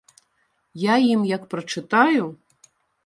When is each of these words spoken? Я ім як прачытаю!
Я 0.83 0.95
ім 1.11 1.21
як 1.35 1.43
прачытаю! 1.53 2.23